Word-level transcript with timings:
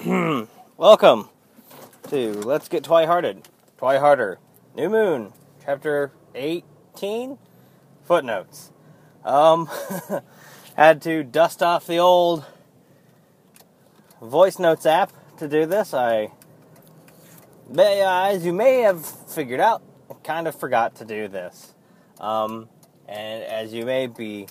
Welcome 0.78 1.28
to 2.08 2.32
Let's 2.32 2.68
Get 2.68 2.84
Twi-Hearted. 2.84 3.46
Twi-Harder. 3.76 4.38
New 4.74 4.88
Moon, 4.88 5.34
chapter 5.62 6.10
18. 6.34 7.36
Footnotes. 8.04 8.72
Um, 9.26 9.68
had 10.74 11.02
to 11.02 11.22
dust 11.22 11.62
off 11.62 11.86
the 11.86 11.98
old 11.98 12.46
voice 14.22 14.58
notes 14.58 14.86
app 14.86 15.12
to 15.36 15.46
do 15.46 15.66
this. 15.66 15.92
I, 15.92 16.32
as 17.78 18.42
you 18.42 18.54
may 18.54 18.80
have 18.80 19.04
figured 19.04 19.60
out, 19.60 19.82
I 20.10 20.14
kind 20.24 20.48
of 20.48 20.54
forgot 20.54 20.94
to 20.96 21.04
do 21.04 21.28
this. 21.28 21.74
Um, 22.18 22.70
and 23.06 23.42
as 23.42 23.74
you 23.74 23.84
may 23.84 24.06
be 24.06 24.46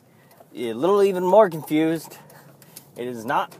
a 0.55 0.73
little 0.73 1.02
even 1.02 1.23
more 1.23 1.50
confused, 1.50 2.20
it 2.95 3.07
is 3.07 3.25
not. 3.25 3.57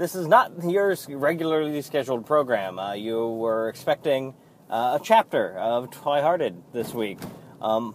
This 0.00 0.14
is 0.14 0.26
not 0.26 0.52
your 0.64 0.96
regularly 1.10 1.82
scheduled 1.82 2.24
program. 2.24 2.78
Uh, 2.78 2.94
you 2.94 3.28
were 3.28 3.68
expecting 3.68 4.32
uh, 4.70 4.96
a 4.98 5.04
chapter 5.04 5.58
of 5.58 5.90
Twi-Hearted 5.90 6.62
this 6.72 6.94
week. 6.94 7.18
Um, 7.60 7.94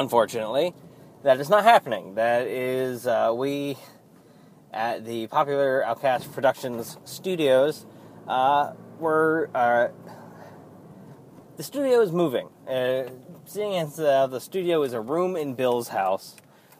unfortunately, 0.00 0.74
that 1.22 1.38
is 1.38 1.48
not 1.48 1.62
happening. 1.62 2.16
That 2.16 2.48
is, 2.48 3.06
uh, 3.06 3.32
we 3.36 3.76
at 4.72 5.04
the 5.04 5.28
popular 5.28 5.84
Outcast 5.84 6.32
Productions 6.32 6.98
studios 7.04 7.86
uh, 8.26 8.72
were. 8.98 9.48
Uh, 9.54 9.90
the 11.56 11.62
studio 11.62 12.00
is 12.00 12.10
moving. 12.10 12.48
Uh, 12.68 13.04
seeing 13.44 13.76
as 13.76 13.94
the 13.94 14.40
studio 14.40 14.82
is 14.82 14.92
a 14.92 15.00
room 15.00 15.36
in 15.36 15.54
Bill's 15.54 15.86
house, 15.86 16.34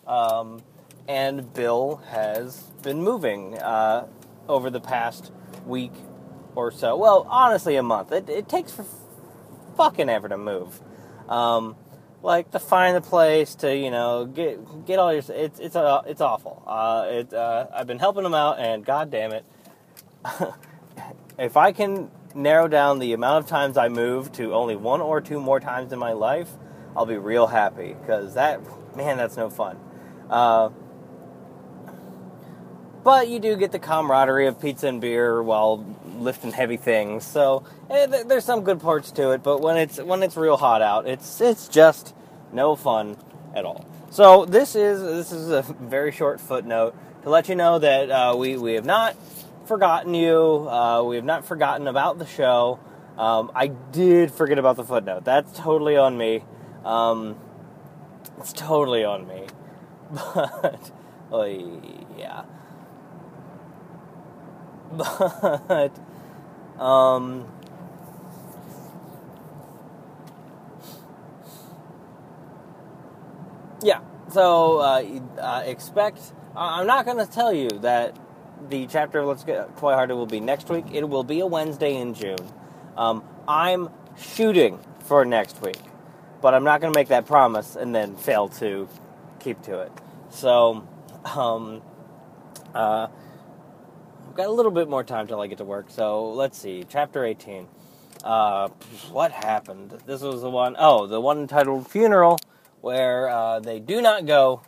um, 0.05 0.65
and 1.07 1.55
Bill 1.55 2.03
has 2.11 2.73
been 2.83 3.05
moving 3.05 3.57
uh, 3.59 4.09
over 4.49 4.71
the 4.71 4.81
past 4.81 5.33
week 5.67 5.93
or 6.55 6.71
so. 6.71 6.97
Well, 6.97 7.27
honestly, 7.29 7.77
a 7.77 7.83
month. 7.83 8.13
It, 8.13 8.29
it 8.29 8.49
takes 8.49 8.73
for 8.73 8.85
fucking 9.77 10.09
ever 10.09 10.29
to 10.29 10.39
move. 10.39 10.81
Um, 11.29 11.77
like 12.23 12.51
to 12.53 12.59
find 12.59 12.97
the 12.97 13.01
place 13.01 13.55
to 13.57 13.77
you 13.77 13.91
know 13.91 14.27
get 14.27 14.87
get 14.87 14.99
all 14.99 15.13
your 15.13 15.23
it's 15.29 15.59
it's 15.61 15.77
uh, 15.77 16.03
it's 16.07 16.21
awful. 16.21 16.63
Uh, 16.67 17.07
it 17.09 17.33
uh, 17.33 17.67
I've 17.73 17.87
been 17.87 17.99
helping 17.99 18.23
them 18.25 18.35
out, 18.35 18.59
and 18.59 18.85
god 18.85 19.11
damn 19.11 19.33
it, 19.33 19.45
if 21.39 21.57
I 21.57 21.73
can 21.73 22.11
narrow 22.35 22.69
down 22.69 22.99
the 22.99 23.13
amount 23.13 23.45
of 23.45 23.51
times 23.51 23.77
I 23.77 23.89
move 23.89 24.33
to 24.33 24.55
only 24.55 24.77
one 24.77 25.01
or 25.01 25.21
two 25.21 25.41
more 25.41 25.61
times 25.61 25.93
in 25.93 25.99
my 25.99 26.13
life, 26.13 26.51
I'll 26.97 27.07
be 27.07 27.17
real 27.19 27.47
happy 27.47 27.95
because 28.01 28.35
that 28.35 28.61
man 28.97 29.17
that's 29.19 29.37
no 29.37 29.51
fun. 29.51 29.79
But 33.07 33.29
you 33.29 33.39
do 33.39 33.55
get 33.55 33.71
the 33.71 33.79
camaraderie 33.79 34.49
of 34.49 34.61
pizza 34.61 34.89
and 34.89 35.01
beer 35.01 35.41
while 35.41 35.87
lifting 36.19 36.51
heavy 36.51 36.77
things. 36.77 37.25
So 37.25 37.63
eh, 37.89 38.07
th- 38.07 38.27
there's 38.27 38.45
some 38.45 38.63
good 38.63 38.81
parts 38.81 39.13
to 39.13 39.31
it, 39.31 39.45
but 39.45 39.61
when 39.61 39.77
it's 39.77 39.99
when 39.99 40.25
it's 40.25 40.37
real 40.37 40.57
hot 40.57 40.83
out, 40.83 41.07
it's 41.07 41.41
it's 41.41 41.69
just 41.69 42.17
no 42.53 42.75
fun 42.75 43.17
at 43.55 43.65
all. 43.65 43.87
So 44.11 44.45
this 44.45 44.75
is 44.75 45.01
this 45.03 45.31
is 45.31 45.51
a 45.51 45.63
very 45.81 46.11
short 46.11 46.41
footnote 46.41 46.97
to 47.23 47.31
let 47.31 47.49
you 47.49 47.55
know 47.55 47.79
that 47.79 48.11
uh, 48.11 48.35
we 48.37 48.57
we 48.57 48.73
have 48.73 48.85
not 48.85 49.15
forgotten 49.67 50.13
you. 50.13 50.69
Uh, 50.69 51.05
we 51.05 51.15
have 51.15 51.25
not 51.25 51.45
forgotten 51.45 51.87
about 51.87 52.19
the 52.19 52.27
show. 52.27 52.81
Um, 53.17 53.53
I 53.55 53.69
did 53.69 54.33
forget 54.33 54.59
about 54.59 54.75
the 54.75 54.85
footnote. 54.85 55.25
That's 55.25 55.57
totally 55.57 55.97
on 55.97 56.19
me. 56.19 56.43
Um, 56.85 57.37
it's 58.39 58.53
totally 58.53 59.05
on 59.05 59.29
me. 59.29 59.47
But 60.35 60.91
oh 61.31 61.45
yeah 62.19 62.45
but 64.93 65.93
um, 66.79 67.47
yeah. 73.83 74.01
So 74.31 74.79
uh, 74.79 75.05
uh, 75.41 75.63
expect. 75.67 76.21
I'm 76.57 76.87
not 76.87 77.05
going 77.05 77.19
to 77.19 77.31
tell 77.31 77.53
you 77.53 77.69
that 77.81 78.17
the 78.71 78.87
chapter 78.87 79.21
of 79.21 79.27
Let's 79.29 79.45
Get 79.45 79.77
Twi-Hearted 79.79 80.15
will 80.15 80.27
be 80.27 80.41
next 80.41 80.69
week. 80.71 80.87
It 80.93 81.09
will 81.09 81.25
be 81.25 81.41
a 81.41 81.47
Wednesday 81.47 81.97
in 81.97 82.15
June. 82.15 82.39
Um, 82.97 83.23
I'm 83.47 83.91
shooting 84.19 84.79
for 85.01 85.25
next 85.25 85.61
week, 85.63 85.79
but 86.41 86.55
I'm 86.55 86.65
not 86.65 86.81
going 86.81 86.93
to 86.93 86.99
make 86.99 87.09
that 87.09 87.27
promise 87.27 87.77
and 87.77 87.95
then 87.95 88.17
fail 88.17 88.49
to 88.49 88.89
keep 89.39 89.63
to 89.63 89.81
it. 89.81 89.93
So, 90.31 90.87
um, 91.37 91.83
uh, 92.75 93.09
got 94.37 94.49
a 94.49 94.53
little 94.53 94.71
bit 94.71 94.89
more 94.89 95.03
time 95.03 95.27
till 95.27 95.41
I 95.41 95.47
get 95.47 95.59
to 95.59 95.65
work. 95.65 95.87
So 95.89 96.31
let's 96.31 96.59
see. 96.59 96.85
Chapter 96.89 97.25
18. 97.25 97.67
Uh, 98.23 98.69
what 99.11 99.33
happened? 99.33 99.99
This 100.07 100.21
was 100.21 100.43
the 100.43 100.51
one, 100.51 100.77
oh, 100.79 101.07
the 101.07 101.21
one 101.21 101.39
entitled 101.39 101.89
Funeral, 101.89 102.39
where 102.81 103.29
uh, 103.29 103.61
they 103.61 103.79
do 103.79 104.03
not 104.03 104.27
go 104.27 104.63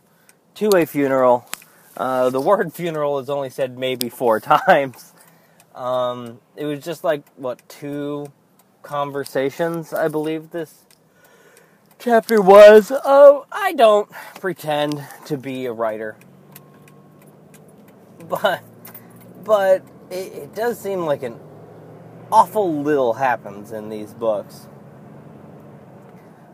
to 0.55 0.69
a 0.75 0.85
funeral. 0.85 1.47
Uh, 1.95 2.29
the 2.29 2.41
word 2.49 2.73
funeral 2.73 3.19
is 3.19 3.29
only 3.29 3.49
said 3.49 3.77
maybe 3.77 4.09
four 4.09 4.39
times. 4.41 5.13
Um, 5.75 6.39
it 6.55 6.65
was 6.65 6.83
just 6.83 7.03
like, 7.03 7.23
what, 7.35 7.67
two 7.69 8.27
conversations, 8.81 9.93
I 9.93 10.07
believe 10.07 10.49
this 10.51 10.83
chapter 11.99 12.41
was. 12.41 12.91
Oh, 12.91 13.45
I 13.51 13.73
don't 13.73 14.09
pretend 14.39 15.05
to 15.25 15.37
be 15.37 15.65
a 15.65 15.73
writer. 15.73 16.17
But 18.27 18.63
but 19.43 19.83
it, 20.09 20.33
it 20.33 20.55
does 20.55 20.79
seem 20.79 21.05
like 21.05 21.23
an 21.23 21.39
awful 22.31 22.81
little 22.81 23.13
happens 23.13 23.71
in 23.71 23.89
these 23.89 24.13
books. 24.13 24.67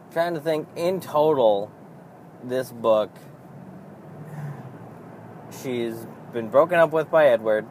I'm 0.07 0.13
trying 0.13 0.33
to 0.35 0.39
think 0.39 0.67
in 0.75 1.01
total, 1.01 1.71
this 2.43 2.71
book, 2.71 3.11
she's 5.61 6.07
been 6.31 6.49
broken 6.49 6.79
up 6.79 6.91
with 6.91 7.09
by 7.09 7.27
Edward, 7.27 7.65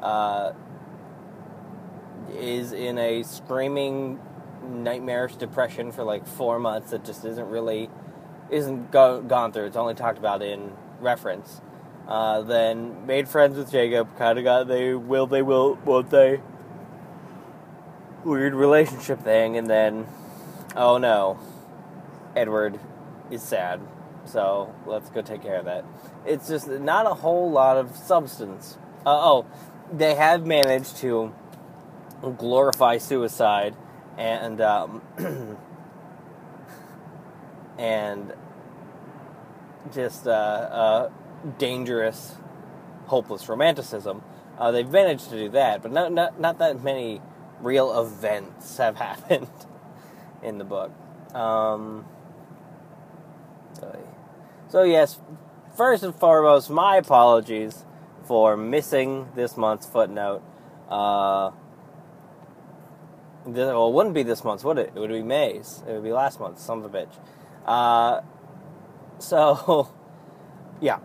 uh, 0.00 0.52
is 2.34 2.72
in 2.72 2.98
a 2.98 3.22
screaming, 3.22 4.20
nightmarish 4.66 5.36
depression 5.36 5.92
for 5.92 6.04
like 6.04 6.26
four 6.26 6.58
months 6.58 6.92
that 6.92 7.04
just 7.04 7.24
isn't 7.24 7.48
really, 7.48 7.90
isn't 8.50 8.90
go, 8.90 9.20
gone 9.20 9.52
through. 9.52 9.66
It's 9.66 9.76
only 9.76 9.94
talked 9.94 10.18
about 10.18 10.42
in 10.42 10.72
reference. 11.00 11.60
Uh, 12.06 12.42
then 12.42 13.06
made 13.06 13.28
friends 13.28 13.56
with 13.56 13.70
Jacob. 13.70 14.16
Kind 14.18 14.38
of 14.38 14.44
got 14.44 14.68
they 14.68 14.94
will 14.94 15.26
they 15.26 15.42
will 15.42 15.78
won't 15.84 16.10
they 16.10 16.40
weird 18.24 18.54
relationship 18.54 19.20
thing, 19.20 19.56
and 19.56 19.68
then 19.68 20.06
oh 20.76 20.98
no, 20.98 21.38
Edward 22.36 22.78
is 23.30 23.42
sad. 23.42 23.80
So 24.24 24.74
let's 24.86 25.10
go 25.10 25.22
take 25.22 25.42
care 25.42 25.56
of 25.56 25.64
that. 25.64 25.84
It's 26.26 26.48
just 26.48 26.68
not 26.68 27.06
a 27.06 27.14
whole 27.14 27.50
lot 27.50 27.76
of 27.76 27.96
substance. 27.96 28.78
Uh, 29.04 29.10
oh, 29.10 29.46
they 29.92 30.14
have 30.14 30.46
managed 30.46 30.96
to 30.98 31.34
glorify 32.38 32.98
suicide 32.98 33.74
and 34.16 34.60
um, 34.60 35.02
and 37.78 38.32
just 39.92 40.26
uh, 40.26 40.30
uh, 40.30 41.10
dangerous, 41.58 42.36
hopeless 43.06 43.48
romanticism. 43.48 44.22
Uh, 44.58 44.70
they've 44.70 44.88
managed 44.88 45.30
to 45.30 45.36
do 45.36 45.48
that, 45.50 45.82
but 45.82 45.92
not, 45.92 46.12
not, 46.12 46.40
not 46.40 46.58
that 46.58 46.82
many 46.82 47.20
real 47.60 47.98
events 48.00 48.76
have 48.78 48.96
happened 49.08 49.48
in 50.42 50.58
the 50.58 50.64
book. 50.64 50.92
Um, 51.34 52.04
so, 54.72 54.84
yes, 54.84 55.20
first 55.76 56.02
and 56.02 56.14
foremost, 56.14 56.70
my 56.70 56.96
apologies 56.96 57.84
for 58.24 58.56
missing 58.56 59.28
this 59.34 59.54
month's 59.54 59.84
footnote. 59.84 60.42
Uh, 60.88 61.50
this, 63.44 63.66
well, 63.66 63.88
it 63.88 63.92
wouldn't 63.92 64.14
be 64.14 64.22
this 64.22 64.44
month, 64.44 64.64
would 64.64 64.78
it? 64.78 64.92
It 64.94 64.98
would 64.98 65.10
be 65.10 65.22
May's. 65.22 65.82
It 65.86 65.92
would 65.92 66.04
be 66.04 66.12
last 66.12 66.40
month's, 66.40 66.64
son 66.64 66.78
of 66.78 66.86
a 66.86 66.88
bitch. 66.88 67.12
Uh, 67.66 68.22
so, 69.18 69.92
yeah, 70.80 71.00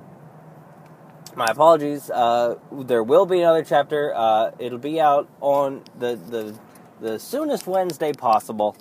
my 1.38 1.46
apologies. 1.46 2.10
Uh, 2.10 2.56
there 2.72 3.04
will 3.04 3.28
be 3.28 3.42
another 3.42 3.64
chapter. 3.64 4.12
Uh, 4.16 4.52
it'll 4.58 4.80
be 4.80 5.00
out 5.00 5.30
on 5.40 5.84
the, 5.98 6.16
the 6.16 6.60
the 7.00 7.20
soonest 7.20 7.68
Wednesday 7.68 8.12
possible, 8.12 8.76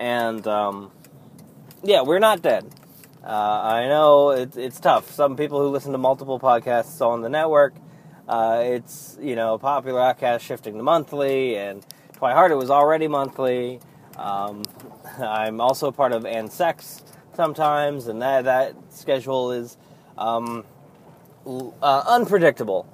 and 0.00 0.44
um, 0.48 0.90
yeah, 1.84 2.02
we're 2.02 2.18
not 2.18 2.42
dead. 2.42 2.68
Uh, 3.24 3.28
I 3.28 3.86
know 3.86 4.30
it's 4.30 4.56
it's 4.56 4.80
tough. 4.80 5.12
Some 5.12 5.36
people 5.36 5.60
who 5.60 5.68
listen 5.68 5.92
to 5.92 5.98
multiple 5.98 6.40
podcasts 6.40 7.00
on 7.00 7.22
the 7.22 7.28
network, 7.28 7.74
uh, 8.28 8.62
it's 8.64 9.16
you 9.22 9.36
know 9.36 9.56
popular 9.56 10.00
outcast 10.00 10.44
shifting 10.44 10.76
to 10.78 10.82
monthly, 10.82 11.56
and 11.56 11.86
Twi-Hearted 12.14 12.56
was 12.56 12.68
already 12.68 13.06
monthly. 13.06 13.78
Um, 14.16 14.64
I'm 15.20 15.60
also 15.60 15.92
part 15.92 16.10
of 16.10 16.26
and 16.26 16.50
Sex 16.50 17.04
sometimes, 17.36 18.08
and 18.08 18.20
that 18.22 18.42
that 18.44 18.74
schedule 18.92 19.52
is. 19.52 19.78
Um, 20.18 20.64
uh, 21.46 22.04
unpredictable, 22.06 22.86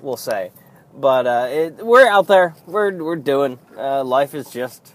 we'll 0.00 0.16
say. 0.16 0.52
but 0.94 1.26
uh, 1.26 1.48
it, 1.50 1.84
we're 1.84 2.08
out 2.08 2.26
there. 2.28 2.54
We're 2.66 2.92
we're 3.02 3.16
doing. 3.16 3.58
Uh, 3.76 4.04
life 4.04 4.34
is 4.34 4.50
just 4.50 4.94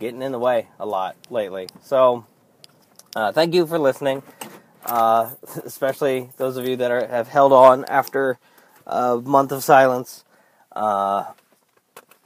getting 0.00 0.22
in 0.22 0.32
the 0.32 0.38
way 0.38 0.68
a 0.78 0.86
lot 0.86 1.16
lately. 1.30 1.68
So, 1.82 2.24
uh, 3.16 3.32
thank 3.32 3.54
you 3.54 3.66
for 3.66 3.78
listening. 3.78 4.22
Uh, 4.84 5.32
especially 5.64 6.30
those 6.38 6.56
of 6.56 6.66
you 6.66 6.76
that 6.76 6.90
are, 6.90 7.06
have 7.08 7.28
held 7.28 7.52
on 7.52 7.84
after 7.86 8.38
a 8.86 9.16
month 9.18 9.52
of 9.52 9.64
silence. 9.64 10.24
Uh, 10.74 11.24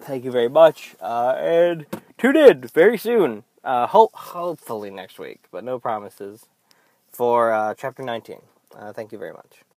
thank 0.00 0.24
you 0.24 0.30
very 0.32 0.48
much. 0.48 0.94
And 1.00 1.86
tune 2.18 2.36
in 2.36 2.62
very 2.62 2.98
soon. 2.98 3.44
Ho- 3.64 4.10
hopefully 4.14 4.90
next 4.90 5.18
week, 5.18 5.40
but 5.50 5.64
no 5.64 5.78
promises 5.78 6.46
for 7.12 7.74
chapter 7.78 8.02
19. 8.02 8.40
Uh, 8.78 8.92
thank 8.92 9.12
you 9.12 9.18
very 9.18 9.32
much. 9.32 9.62